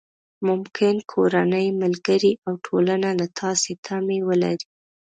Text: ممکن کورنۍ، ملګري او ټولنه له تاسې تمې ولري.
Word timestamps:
ممکن 0.47 0.95
کورنۍ، 1.11 1.67
ملګري 1.81 2.33
او 2.45 2.53
ټولنه 2.65 3.09
له 3.19 3.27
تاسې 3.39 3.71
تمې 3.85 4.19
ولري. 4.27 4.67